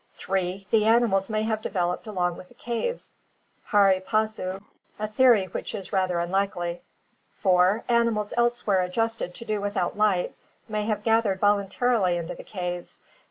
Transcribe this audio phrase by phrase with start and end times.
[0.13, 3.13] (3) The animals may have developed along with the caves,
[3.67, 4.59] pari passu,
[4.97, 6.81] a theory which is rather unlikely.
[7.33, 10.33] (4) Animals elsewhere adjusted to do without light
[10.67, 12.97] may have gathered voluntarily into the caves.